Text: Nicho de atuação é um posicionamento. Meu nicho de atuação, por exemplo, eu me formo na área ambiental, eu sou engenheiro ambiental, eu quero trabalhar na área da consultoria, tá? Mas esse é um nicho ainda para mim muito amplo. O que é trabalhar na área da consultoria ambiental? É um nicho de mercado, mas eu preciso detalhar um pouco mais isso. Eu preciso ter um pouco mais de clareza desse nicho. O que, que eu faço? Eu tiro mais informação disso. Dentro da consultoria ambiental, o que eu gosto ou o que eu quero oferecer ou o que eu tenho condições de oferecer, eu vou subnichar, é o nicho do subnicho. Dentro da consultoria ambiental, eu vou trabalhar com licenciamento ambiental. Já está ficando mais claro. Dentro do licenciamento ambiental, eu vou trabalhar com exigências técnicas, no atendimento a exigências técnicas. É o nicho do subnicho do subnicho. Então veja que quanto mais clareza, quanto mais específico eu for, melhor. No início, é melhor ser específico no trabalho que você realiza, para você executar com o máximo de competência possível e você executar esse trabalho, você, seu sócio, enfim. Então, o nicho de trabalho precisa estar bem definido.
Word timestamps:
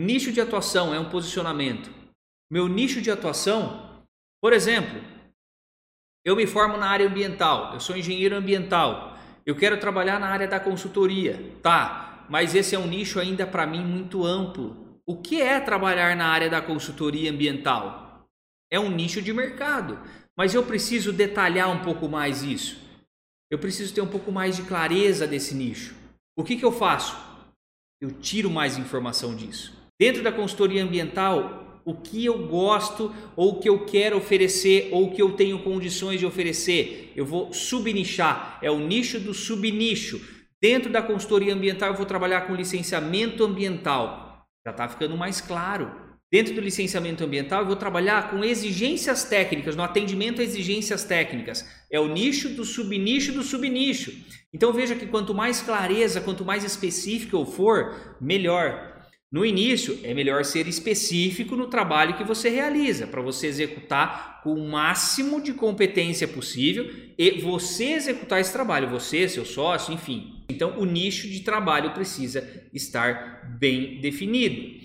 Nicho 0.00 0.30
de 0.30 0.40
atuação 0.40 0.94
é 0.94 1.00
um 1.00 1.10
posicionamento. 1.10 1.90
Meu 2.48 2.68
nicho 2.68 3.02
de 3.02 3.10
atuação, 3.10 4.04
por 4.40 4.52
exemplo, 4.52 5.02
eu 6.24 6.36
me 6.36 6.46
formo 6.46 6.76
na 6.76 6.86
área 6.86 7.08
ambiental, 7.08 7.74
eu 7.74 7.80
sou 7.80 7.96
engenheiro 7.96 8.36
ambiental, 8.36 9.18
eu 9.44 9.56
quero 9.56 9.80
trabalhar 9.80 10.20
na 10.20 10.28
área 10.28 10.46
da 10.46 10.60
consultoria, 10.60 11.52
tá? 11.64 12.24
Mas 12.30 12.54
esse 12.54 12.76
é 12.76 12.78
um 12.78 12.86
nicho 12.86 13.18
ainda 13.18 13.44
para 13.44 13.66
mim 13.66 13.84
muito 13.84 14.24
amplo. 14.24 15.00
O 15.04 15.16
que 15.16 15.42
é 15.42 15.58
trabalhar 15.58 16.14
na 16.14 16.28
área 16.28 16.48
da 16.48 16.62
consultoria 16.62 17.32
ambiental? 17.32 18.24
É 18.70 18.78
um 18.78 18.90
nicho 18.90 19.20
de 19.20 19.32
mercado, 19.32 19.98
mas 20.36 20.54
eu 20.54 20.64
preciso 20.64 21.12
detalhar 21.12 21.68
um 21.70 21.82
pouco 21.82 22.08
mais 22.08 22.44
isso. 22.44 22.80
Eu 23.50 23.58
preciso 23.58 23.92
ter 23.92 24.00
um 24.00 24.06
pouco 24.06 24.30
mais 24.30 24.54
de 24.54 24.62
clareza 24.62 25.26
desse 25.26 25.56
nicho. 25.56 25.96
O 26.36 26.44
que, 26.44 26.54
que 26.54 26.64
eu 26.64 26.70
faço? 26.70 27.16
Eu 28.00 28.12
tiro 28.12 28.48
mais 28.48 28.78
informação 28.78 29.34
disso. 29.34 29.77
Dentro 29.98 30.22
da 30.22 30.30
consultoria 30.30 30.84
ambiental, 30.84 31.82
o 31.84 31.94
que 31.94 32.24
eu 32.24 32.46
gosto 32.46 33.12
ou 33.34 33.52
o 33.52 33.60
que 33.60 33.68
eu 33.68 33.84
quero 33.84 34.16
oferecer 34.16 34.90
ou 34.92 35.06
o 35.06 35.10
que 35.10 35.20
eu 35.20 35.32
tenho 35.32 35.62
condições 35.62 36.20
de 36.20 36.26
oferecer, 36.26 37.12
eu 37.16 37.26
vou 37.26 37.52
subnichar, 37.52 38.58
é 38.62 38.70
o 38.70 38.78
nicho 38.78 39.18
do 39.18 39.34
subnicho. 39.34 40.20
Dentro 40.60 40.92
da 40.92 41.00
consultoria 41.00 41.54
ambiental, 41.54 41.90
eu 41.90 41.96
vou 41.96 42.06
trabalhar 42.06 42.42
com 42.42 42.54
licenciamento 42.54 43.42
ambiental. 43.44 44.44
Já 44.66 44.70
está 44.72 44.88
ficando 44.88 45.16
mais 45.16 45.40
claro. 45.40 45.90
Dentro 46.30 46.54
do 46.54 46.60
licenciamento 46.60 47.24
ambiental, 47.24 47.60
eu 47.60 47.66
vou 47.66 47.76
trabalhar 47.76 48.30
com 48.30 48.44
exigências 48.44 49.24
técnicas, 49.24 49.74
no 49.74 49.82
atendimento 49.82 50.42
a 50.42 50.44
exigências 50.44 51.04
técnicas. 51.04 51.66
É 51.90 51.98
o 51.98 52.06
nicho 52.06 52.50
do 52.50 52.64
subnicho 52.64 53.32
do 53.32 53.42
subnicho. 53.42 54.12
Então 54.52 54.72
veja 54.72 54.94
que 54.94 55.06
quanto 55.06 55.34
mais 55.34 55.62
clareza, 55.62 56.20
quanto 56.20 56.44
mais 56.44 56.64
específico 56.64 57.36
eu 57.36 57.46
for, 57.46 58.16
melhor. 58.20 58.97
No 59.30 59.44
início, 59.44 60.00
é 60.04 60.14
melhor 60.14 60.42
ser 60.42 60.66
específico 60.66 61.54
no 61.54 61.66
trabalho 61.66 62.16
que 62.16 62.24
você 62.24 62.48
realiza, 62.48 63.06
para 63.06 63.20
você 63.20 63.46
executar 63.46 64.40
com 64.42 64.54
o 64.54 64.68
máximo 64.70 65.42
de 65.42 65.52
competência 65.52 66.26
possível 66.26 66.90
e 67.18 67.32
você 67.42 67.92
executar 67.92 68.40
esse 68.40 68.52
trabalho, 68.52 68.88
você, 68.88 69.28
seu 69.28 69.44
sócio, 69.44 69.92
enfim. 69.92 70.44
Então, 70.48 70.78
o 70.78 70.86
nicho 70.86 71.28
de 71.28 71.40
trabalho 71.40 71.92
precisa 71.92 72.42
estar 72.72 73.54
bem 73.58 74.00
definido. 74.00 74.78